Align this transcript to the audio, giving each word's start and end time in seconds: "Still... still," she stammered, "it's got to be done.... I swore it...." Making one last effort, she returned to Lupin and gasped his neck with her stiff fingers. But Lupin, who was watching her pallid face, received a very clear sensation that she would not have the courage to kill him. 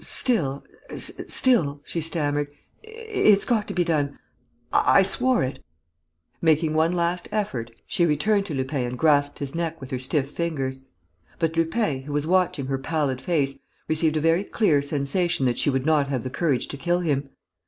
"Still... 0.03 0.63
still," 0.97 1.79
she 1.85 2.01
stammered, 2.01 2.47
"it's 2.81 3.45
got 3.45 3.67
to 3.67 3.73
be 3.75 3.83
done.... 3.83 4.17
I 4.73 5.03
swore 5.03 5.43
it...." 5.43 5.63
Making 6.41 6.73
one 6.73 6.91
last 6.93 7.29
effort, 7.31 7.69
she 7.85 8.07
returned 8.07 8.47
to 8.47 8.55
Lupin 8.55 8.87
and 8.87 8.97
gasped 8.99 9.37
his 9.37 9.53
neck 9.53 9.79
with 9.79 9.91
her 9.91 9.99
stiff 9.99 10.31
fingers. 10.31 10.81
But 11.37 11.55
Lupin, 11.55 12.01
who 12.01 12.13
was 12.13 12.25
watching 12.25 12.65
her 12.65 12.79
pallid 12.79 13.21
face, 13.21 13.59
received 13.87 14.17
a 14.17 14.21
very 14.21 14.43
clear 14.43 14.81
sensation 14.81 15.45
that 15.45 15.59
she 15.59 15.69
would 15.69 15.85
not 15.85 16.07
have 16.09 16.23
the 16.23 16.31
courage 16.31 16.67
to 16.69 16.77
kill 16.77 17.01
him. 17.01 17.29